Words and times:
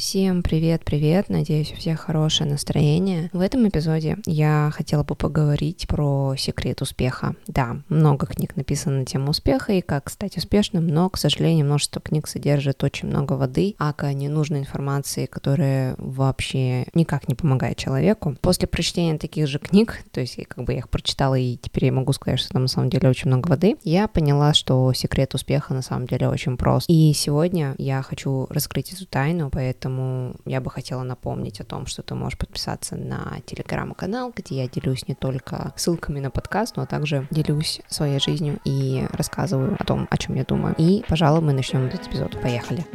Всем 0.00 0.42
привет-привет, 0.42 1.28
надеюсь, 1.28 1.72
у 1.72 1.76
всех 1.76 2.00
хорошее 2.00 2.48
настроение. 2.48 3.28
В 3.34 3.40
этом 3.40 3.68
эпизоде 3.68 4.16
я 4.24 4.70
хотела 4.72 5.04
бы 5.04 5.14
поговорить 5.14 5.86
про 5.86 6.34
секрет 6.38 6.80
успеха. 6.80 7.34
Да, 7.46 7.76
много 7.90 8.26
книг 8.26 8.56
написано 8.56 9.00
на 9.00 9.04
тему 9.04 9.32
успеха 9.32 9.74
и 9.74 9.82
как 9.82 10.08
стать 10.08 10.38
успешным, 10.38 10.86
но, 10.86 11.10
к 11.10 11.18
сожалению, 11.18 11.66
множество 11.66 12.00
книг 12.00 12.28
содержит 12.28 12.82
очень 12.82 13.08
много 13.08 13.34
воды, 13.34 13.74
ака 13.78 14.10
ненужной 14.14 14.60
информации, 14.60 15.26
которая 15.26 15.96
вообще 15.98 16.86
никак 16.94 17.28
не 17.28 17.34
помогает 17.34 17.76
человеку. 17.76 18.36
После 18.40 18.66
прочтения 18.66 19.18
таких 19.18 19.48
же 19.48 19.58
книг, 19.58 20.02
то 20.12 20.22
есть 20.22 20.38
я 20.38 20.46
как 20.46 20.64
бы 20.64 20.72
я 20.72 20.78
их 20.78 20.88
прочитала 20.88 21.34
и 21.34 21.58
теперь 21.58 21.84
я 21.84 21.92
могу 21.92 22.14
сказать, 22.14 22.40
что 22.40 22.48
там 22.48 22.62
на 22.62 22.68
самом 22.68 22.88
деле 22.88 23.10
очень 23.10 23.28
много 23.28 23.48
воды, 23.50 23.76
я 23.84 24.08
поняла, 24.08 24.54
что 24.54 24.94
секрет 24.94 25.34
успеха 25.34 25.74
на 25.74 25.82
самом 25.82 26.06
деле 26.06 26.26
очень 26.26 26.56
прост. 26.56 26.86
И 26.88 27.12
сегодня 27.12 27.74
я 27.76 28.00
хочу 28.00 28.46
раскрыть 28.48 28.94
эту 28.94 29.04
тайну, 29.04 29.50
поэтому 29.50 29.89
Поэтому 29.90 30.36
я 30.44 30.60
бы 30.60 30.70
хотела 30.70 31.02
напомнить 31.02 31.60
о 31.60 31.64
том, 31.64 31.86
что 31.86 32.02
ты 32.02 32.14
можешь 32.14 32.38
подписаться 32.38 32.94
на 32.94 33.38
телеграм-канал, 33.44 34.32
где 34.34 34.62
я 34.62 34.68
делюсь 34.68 35.08
не 35.08 35.16
только 35.16 35.72
ссылками 35.74 36.20
на 36.20 36.30
подкаст, 36.30 36.76
но 36.76 36.86
также 36.86 37.26
делюсь 37.30 37.80
своей 37.88 38.20
жизнью 38.20 38.60
и 38.64 39.04
рассказываю 39.12 39.76
о 39.78 39.84
том, 39.84 40.06
о 40.08 40.16
чем 40.16 40.36
я 40.36 40.44
думаю. 40.44 40.76
И, 40.78 41.04
пожалуй, 41.08 41.40
мы 41.40 41.52
начнем 41.52 41.86
этот 41.86 42.06
эпизод. 42.06 42.40
Поехали. 42.40 42.86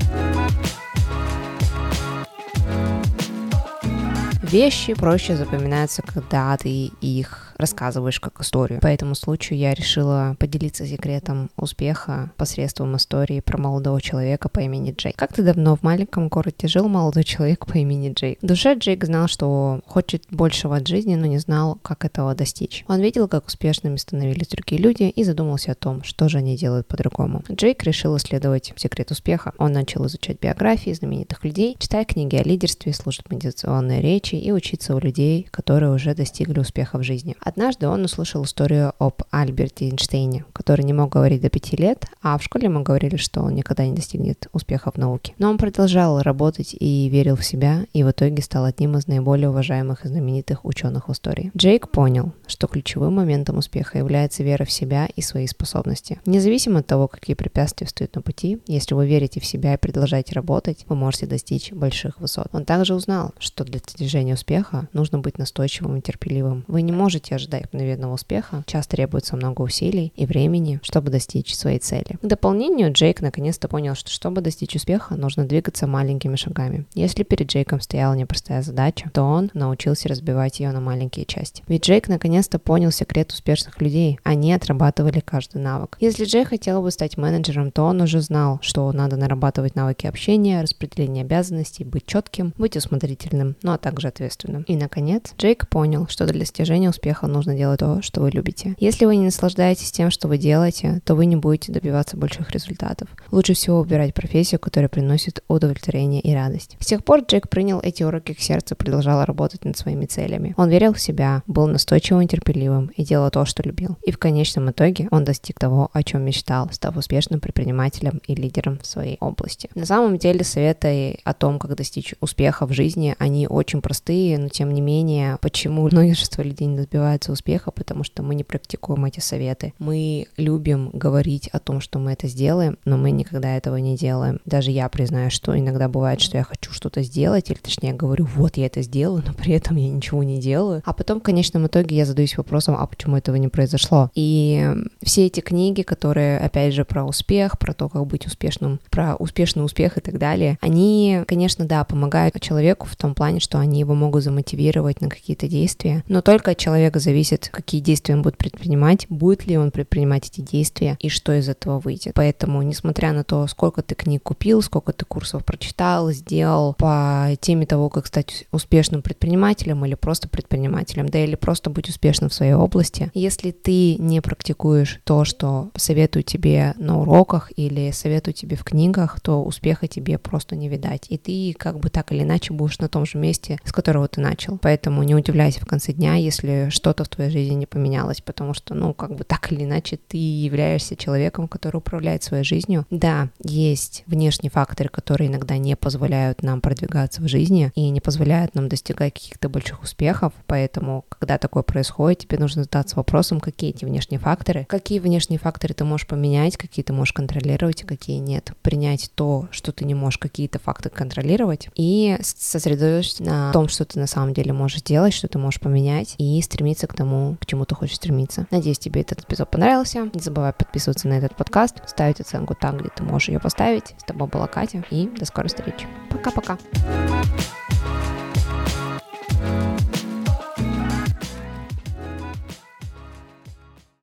Вещи 4.41 4.93
проще 4.93 5.35
запоминаются, 5.35 6.01
когда 6.01 6.55
ты 6.55 6.91
их 7.01 7.44
рассказываешь 7.57 8.19
как 8.19 8.41
историю. 8.41 8.79
По 8.81 8.87
этому 8.87 9.15
случаю 9.15 9.59
я 9.59 9.73
решила 9.73 10.35
поделиться 10.39 10.85
секретом 10.85 11.49
успеха 11.57 12.31
посредством 12.37 12.95
истории 12.95 13.39
про 13.39 13.57
молодого 13.57 14.01
человека 14.01 14.49
по 14.49 14.59
имени 14.59 14.93
Джейк. 14.95 15.15
Как-то 15.15 15.43
давно 15.43 15.75
в 15.75 15.83
маленьком 15.83 16.27
городе 16.27 16.67
жил 16.67 16.87
молодой 16.87 17.23
человек 17.23 17.65
по 17.65 17.77
имени 17.77 18.13
Джейк. 18.13 18.39
В 18.41 18.45
душе 18.45 18.75
Джейк 18.75 19.05
знал, 19.05 19.27
что 19.27 19.81
хочет 19.85 20.23
большего 20.29 20.75
от 20.77 20.87
жизни, 20.87 21.15
но 21.15 21.25
не 21.25 21.37
знал, 21.37 21.77
как 21.81 22.05
этого 22.05 22.35
достичь. 22.35 22.83
Он 22.87 23.01
видел, 23.01 23.27
как 23.27 23.47
успешными 23.47 23.97
становились 23.97 24.47
другие 24.47 24.81
люди 24.81 25.03
и 25.03 25.23
задумался 25.23 25.71
о 25.71 25.75
том, 25.75 26.03
что 26.03 26.29
же 26.29 26.39
они 26.39 26.57
делают 26.57 26.87
по-другому. 26.87 27.43
Джейк 27.51 27.83
решил 27.83 28.17
исследовать 28.17 28.73
секрет 28.75 29.11
успеха. 29.11 29.53
Он 29.57 29.71
начал 29.71 30.05
изучать 30.07 30.39
биографии 30.39 30.91
знаменитых 30.91 31.43
людей, 31.43 31.75
читать 31.79 32.07
книги 32.07 32.35
о 32.35 32.43
лидерстве, 32.43 32.93
слушать 32.93 33.29
медитационные 33.29 34.01
речи 34.01 34.35
и 34.35 34.51
учиться 34.51 34.95
у 34.95 34.99
людей, 34.99 35.47
которые 35.51 35.91
уже 35.91 36.13
достигли 36.13 36.59
успеха 36.59 36.97
в 36.97 37.03
жизни. 37.03 37.35
Однажды 37.45 37.87
он 37.87 38.03
услышал 38.03 38.43
историю 38.43 38.93
об 38.97 39.21
Альберте 39.29 39.85
Эйнштейне, 39.85 40.45
который 40.51 40.83
не 40.83 40.93
мог 40.93 41.11
говорить 41.11 41.41
до 41.41 41.49
пяти 41.49 41.77
лет, 41.77 42.07
а 42.23 42.39
в 42.39 42.43
школе 42.43 42.65
ему 42.65 42.81
говорили, 42.81 43.17
что 43.17 43.41
он 43.41 43.53
никогда 43.53 43.85
не 43.85 43.93
достигнет 43.93 44.47
успеха 44.51 44.91
в 44.91 44.97
науке. 44.97 45.35
Но 45.37 45.51
он 45.51 45.59
продолжал 45.59 46.19
работать 46.23 46.75
и 46.77 47.07
верил 47.07 47.35
в 47.35 47.45
себя, 47.45 47.85
и 47.93 48.03
в 48.03 48.09
итоге 48.09 48.41
стал 48.41 48.65
одним 48.65 48.97
из 48.97 49.05
наиболее 49.05 49.49
уважаемых 49.49 50.05
и 50.05 50.07
знаменитых 50.07 50.65
ученых 50.65 51.07
в 51.07 51.11
истории. 51.11 51.51
Джейк 51.55 51.89
понял, 51.89 52.31
что 52.47 52.65
ключевым 52.65 53.13
моментом 53.13 53.59
успеха 53.59 53.99
является 53.99 54.41
вера 54.41 54.65
в 54.65 54.71
себя 54.71 55.07
и 55.15 55.21
свои 55.21 55.45
способности. 55.45 56.19
Независимо 56.25 56.79
от 56.79 56.87
того, 56.87 57.07
какие 57.07 57.35
препятствия 57.35 57.85
встают 57.85 58.15
на 58.15 58.23
пути, 58.23 58.57
если 58.65 58.95
вы 58.95 59.05
верите 59.05 59.39
в 59.39 59.45
себя 59.45 59.75
и 59.75 59.77
продолжаете 59.77 60.33
работать, 60.33 60.85
вы 60.89 60.95
можете 60.95 61.27
достичь 61.27 61.71
больших 61.71 62.19
высот. 62.19 62.47
Он 62.53 62.65
также 62.65 62.95
узнал, 62.95 63.35
что 63.37 63.63
для 63.63 63.79
достижения 63.79 64.33
успеха 64.33 64.89
нужно 64.93 65.19
быть 65.19 65.37
настойчивым 65.37 65.97
и 65.97 66.01
терпеливым. 66.01 66.65
Вы 66.67 66.81
не 66.81 66.91
можете 66.91 67.34
ожидать 67.35 67.71
мгновенного 67.73 68.13
успеха, 68.13 68.63
часто 68.65 68.95
требуется 68.95 69.35
много 69.35 69.61
усилий 69.61 70.13
и 70.15 70.25
времени, 70.25 70.79
чтобы 70.83 71.11
достичь 71.11 71.55
своей 71.55 71.79
цели. 71.79 72.17
К 72.21 72.25
дополнению, 72.25 72.91
Джейк 72.91 73.21
наконец-то 73.21 73.67
понял, 73.67 73.95
что 73.95 74.09
чтобы 74.09 74.41
достичь 74.41 74.75
успеха, 74.75 75.15
нужно 75.15 75.45
двигаться 75.45 75.87
маленькими 75.87 76.35
шагами. 76.35 76.85
Если 76.93 77.23
перед 77.23 77.47
Джейком 77.47 77.81
стояла 77.81 78.13
непростая 78.13 78.61
задача, 78.61 79.09
то 79.13 79.23
он 79.23 79.51
научился 79.53 80.09
разбивать 80.09 80.59
ее 80.59 80.71
на 80.71 80.81
маленькие 80.81 81.25
части. 81.25 81.63
Ведь 81.67 81.85
Джейк 81.85 82.07
наконец-то 82.07 82.59
понял 82.59 82.91
секрет 82.91 83.31
успешных 83.31 83.81
людей. 83.81 84.19
Они 84.23 84.53
отрабатывали 84.53 85.19
каждый 85.19 85.61
навык. 85.61 85.97
Если 85.99 86.25
Джей 86.25 86.45
хотел 86.45 86.81
бы 86.81 86.91
стать 86.91 87.17
менеджером, 87.17 87.71
то 87.71 87.83
он 87.83 88.01
уже 88.01 88.21
знал, 88.21 88.59
что 88.61 88.91
надо 88.91 89.17
нарабатывать 89.17 89.75
навыки 89.75 90.07
общения, 90.07 90.61
распределения 90.61 91.21
обязанностей, 91.21 91.83
быть 91.83 92.05
четким, 92.05 92.53
быть 92.57 92.77
усмотрительным, 92.77 93.55
ну 93.61 93.73
а 93.73 93.77
также 93.77 94.07
ответственным. 94.07 94.63
И, 94.63 94.75
наконец, 94.75 95.33
Джейк 95.37 95.67
понял, 95.67 96.07
что 96.07 96.25
для 96.25 96.39
достижения 96.39 96.89
успеха 96.89 97.24
нужно 97.27 97.55
делать 97.55 97.79
то, 97.79 98.01
что 98.01 98.21
вы 98.21 98.31
любите. 98.31 98.75
Если 98.79 99.05
вы 99.05 99.15
не 99.15 99.25
наслаждаетесь 99.25 99.91
тем, 99.91 100.11
что 100.11 100.27
вы 100.27 100.37
делаете, 100.37 101.01
то 101.05 101.15
вы 101.15 101.25
не 101.25 101.35
будете 101.35 101.71
добиваться 101.71 102.17
больших 102.17 102.51
результатов. 102.51 103.09
Лучше 103.31 103.53
всего 103.53 103.81
выбирать 103.81 104.13
профессию, 104.13 104.59
которая 104.59 104.89
приносит 104.89 105.43
удовлетворение 105.47 106.21
и 106.21 106.33
радость. 106.33 106.77
С 106.79 106.85
тех 106.85 107.03
пор 107.03 107.21
Джек 107.21 107.49
принял 107.49 107.79
эти 107.81 108.03
уроки 108.03 108.33
к 108.33 108.39
сердцу 108.39 108.75
и 108.75 108.77
продолжал 108.77 109.23
работать 109.25 109.65
над 109.65 109.77
своими 109.77 110.05
целями. 110.05 110.53
Он 110.57 110.69
верил 110.69 110.93
в 110.93 110.99
себя, 110.99 111.43
был 111.47 111.67
настойчивым 111.67 112.23
и 112.23 112.27
терпеливым 112.27 112.91
и 112.95 113.03
делал 113.03 113.29
то, 113.29 113.45
что 113.45 113.63
любил. 113.63 113.97
И 114.03 114.11
в 114.11 114.17
конечном 114.17 114.71
итоге 114.71 115.07
он 115.11 115.23
достиг 115.23 115.59
того, 115.59 115.89
о 115.93 116.03
чем 116.03 116.23
мечтал, 116.23 116.69
став 116.71 116.95
успешным 116.97 117.39
предпринимателем 117.39 118.21
и 118.27 118.35
лидером 118.35 118.79
в 118.79 118.85
своей 118.85 119.17
области. 119.19 119.69
На 119.75 119.85
самом 119.85 120.17
деле 120.17 120.43
советы 120.43 121.19
о 121.23 121.33
том, 121.33 121.59
как 121.59 121.75
достичь 121.75 122.15
успеха 122.21 122.65
в 122.65 122.73
жизни, 122.73 123.15
они 123.19 123.47
очень 123.47 123.81
простые, 123.81 124.37
но 124.37 124.49
тем 124.49 124.73
не 124.73 124.81
менее, 124.81 125.37
почему 125.41 125.87
множество 125.91 126.41
людей 126.41 126.67
не 126.67 126.77
добиваются 126.77 127.14
добиваются 127.15 127.31
успеха, 127.31 127.71
потому 127.71 128.03
что 128.03 128.23
мы 128.23 128.35
не 128.35 128.43
практикуем 128.43 129.05
эти 129.05 129.19
советы. 129.19 129.73
Мы 129.79 130.27
любим 130.37 130.89
говорить 130.93 131.47
о 131.49 131.59
том, 131.59 131.81
что 131.81 131.99
мы 131.99 132.11
это 132.11 132.27
сделаем, 132.27 132.77
но 132.85 132.97
мы 132.97 133.11
никогда 133.11 133.55
этого 133.55 133.77
не 133.77 133.95
делаем. 133.95 134.39
Даже 134.45 134.71
я 134.71 134.89
признаю, 134.89 135.31
что 135.31 135.57
иногда 135.57 135.87
бывает, 135.87 136.21
что 136.21 136.37
я 136.37 136.43
хочу 136.43 136.71
что-то 136.71 137.03
сделать, 137.03 137.49
или 137.49 137.57
точнее 137.57 137.93
говорю, 137.93 138.25
вот 138.35 138.57
я 138.57 138.65
это 138.65 138.81
сделаю, 138.81 139.23
но 139.25 139.33
при 139.33 139.53
этом 139.53 139.77
я 139.77 139.89
ничего 139.89 140.23
не 140.23 140.39
делаю. 140.39 140.81
А 140.85 140.93
потом 140.93 141.19
в 141.19 141.23
конечном 141.23 141.67
итоге 141.67 141.95
я 141.95 142.05
задаюсь 142.05 142.37
вопросом, 142.37 142.75
а 142.77 142.85
почему 142.85 143.17
этого 143.17 143.35
не 143.37 143.47
произошло? 143.47 144.09
И 144.15 144.73
все 145.01 145.25
эти 145.25 145.39
книги, 145.39 145.81
которые, 145.81 146.39
опять 146.39 146.73
же, 146.73 146.83
про 146.85 147.05
успех, 147.05 147.57
про 147.57 147.73
то, 147.73 147.89
как 147.89 148.05
быть 148.05 148.27
успешным, 148.27 148.79
про 148.89 149.15
успешный 149.15 149.63
успех 149.63 149.97
и 149.97 150.01
так 150.01 150.17
далее, 150.17 150.57
они, 150.61 151.23
конечно, 151.27 151.65
да, 151.65 151.83
помогают 151.83 152.39
человеку 152.41 152.85
в 152.87 152.95
том 152.95 153.13
плане, 153.13 153.39
что 153.39 153.59
они 153.59 153.79
его 153.79 153.95
могут 153.95 154.23
замотивировать 154.23 155.01
на 155.01 155.09
какие-то 155.09 155.47
действия, 155.47 156.03
но 156.07 156.21
только 156.21 156.51
от 156.51 156.57
человека 156.57 156.99
зависит, 157.05 157.49
какие 157.51 157.81
действия 157.81 158.15
он 158.15 158.21
будет 158.21 158.37
предпринимать, 158.37 159.05
будет 159.09 159.45
ли 159.45 159.57
он 159.57 159.71
предпринимать 159.71 160.27
эти 160.27 160.41
действия 160.41 160.97
и 160.99 161.09
что 161.09 161.33
из 161.33 161.47
этого 161.47 161.79
выйдет. 161.79 162.13
Поэтому, 162.15 162.61
несмотря 162.61 163.13
на 163.13 163.23
то, 163.23 163.47
сколько 163.47 163.81
ты 163.81 163.95
книг 163.95 164.23
купил, 164.23 164.61
сколько 164.61 164.91
ты 164.91 165.05
курсов 165.05 165.45
прочитал, 165.45 166.11
сделал 166.11 166.73
по 166.73 167.29
теме 167.39 167.65
того, 167.65 167.89
как 167.89 168.07
стать 168.07 168.45
успешным 168.51 169.01
предпринимателем 169.01 169.85
или 169.85 169.93
просто 169.95 170.27
предпринимателем, 170.27 171.07
да 171.07 171.23
или 171.23 171.35
просто 171.35 171.69
быть 171.69 171.89
успешным 171.89 172.29
в 172.29 172.33
своей 172.33 172.53
области, 172.53 173.11
если 173.13 173.51
ты 173.51 173.95
не 173.95 174.21
практикуешь 174.21 174.99
то, 175.03 175.23
что 175.23 175.69
советую 175.75 176.23
тебе 176.23 176.73
на 176.77 176.99
уроках 176.99 177.51
или 177.55 177.91
советую 177.91 178.33
тебе 178.33 178.55
в 178.55 178.63
книгах, 178.63 179.19
то 179.21 179.43
успеха 179.43 179.87
тебе 179.87 180.17
просто 180.17 180.55
не 180.55 180.67
видать. 180.67 181.05
И 181.09 181.17
ты 181.17 181.53
как 181.57 181.79
бы 181.79 181.89
так 181.89 182.11
или 182.11 182.23
иначе 182.23 182.53
будешь 182.53 182.79
на 182.79 182.89
том 182.89 183.05
же 183.05 183.17
месте, 183.17 183.59
с 183.63 183.71
которого 183.71 184.07
ты 184.07 184.21
начал. 184.21 184.57
Поэтому 184.57 185.03
не 185.03 185.13
удивляйся 185.13 185.61
в 185.61 185.65
конце 185.65 185.93
дня, 185.93 186.15
если 186.15 186.69
что 186.69 186.93
что-то 186.95 187.03
в 187.03 187.09
твоей 187.09 187.29
жизни 187.29 187.55
не 187.55 187.65
поменялось, 187.65 188.21
потому 188.21 188.53
что, 188.53 188.73
ну, 188.73 188.93
как 188.93 189.15
бы 189.15 189.23
так 189.25 189.51
или 189.51 189.63
иначе 189.65 189.97
ты 189.97 190.17
являешься 190.17 190.95
человеком, 190.95 191.47
который 191.47 191.77
управляет 191.77 192.23
своей 192.23 192.43
жизнью. 192.43 192.85
Да, 192.89 193.29
есть 193.43 194.03
внешние 194.07 194.49
факторы, 194.49 194.89
которые 194.89 195.29
иногда 195.29 195.57
не 195.57 195.75
позволяют 195.75 196.41
нам 196.41 196.61
продвигаться 196.61 197.21
в 197.21 197.27
жизни 197.27 197.71
и 197.75 197.89
не 197.89 197.99
позволяют 197.99 198.55
нам 198.55 198.69
достигать 198.69 199.13
каких-то 199.13 199.49
больших 199.49 199.83
успехов, 199.83 200.31
поэтому, 200.47 201.03
когда 201.09 201.37
такое 201.37 201.63
происходит, 201.63 202.19
тебе 202.19 202.37
нужно 202.37 202.63
задаться 202.63 202.95
вопросом, 202.95 203.41
какие 203.41 203.71
эти 203.71 203.83
внешние 203.83 204.19
факторы, 204.19 204.65
какие 204.69 204.99
внешние 204.99 205.39
факторы 205.39 205.73
ты 205.73 205.83
можешь 205.83 206.07
поменять, 206.07 206.55
какие 206.55 206.83
ты 206.83 206.93
можешь 206.93 207.13
контролировать, 207.13 207.83
а 207.83 207.87
какие 207.87 208.19
нет. 208.19 208.53
Принять 208.61 209.11
то, 209.15 209.47
что 209.51 209.71
ты 209.71 209.83
не 209.83 209.95
можешь 209.95 210.17
какие-то 210.17 210.59
факты 210.59 210.89
контролировать 210.89 211.67
и 211.75 212.17
сосредоточиться 212.21 213.23
на 213.23 213.51
том, 213.51 213.67
что 213.67 213.83
ты 213.83 213.99
на 213.99 214.07
самом 214.07 214.33
деле 214.33 214.53
можешь 214.53 214.81
делать, 214.81 215.13
что 215.13 215.27
ты 215.27 215.37
можешь 215.37 215.59
поменять 215.59 216.15
и 216.17 216.41
стремиться 216.41 216.84
стремиться 216.85 216.87
к 216.87 216.93
тому, 216.93 217.37
к 217.39 217.45
чему 217.45 217.65
ты 217.65 217.75
хочешь 217.75 217.95
стремиться. 217.95 218.47
Надеюсь, 218.51 218.79
тебе 218.79 219.01
этот 219.01 219.21
эпизод 219.21 219.49
понравился. 219.49 220.09
Не 220.13 220.19
забывай 220.19 220.53
подписываться 220.53 221.07
на 221.07 221.13
этот 221.13 221.35
подкаст, 221.35 221.77
ставить 221.87 222.21
оценку 222.21 222.55
там, 222.55 222.77
где 222.77 222.89
ты 222.89 223.03
можешь 223.03 223.29
ее 223.29 223.39
поставить. 223.39 223.95
С 223.97 224.03
тобой 224.03 224.27
была 224.27 224.47
Катя, 224.47 224.83
и 224.91 225.07
до 225.07 225.25
скорой 225.25 225.47
встречи. 225.47 225.87
Пока-пока. 226.09 226.57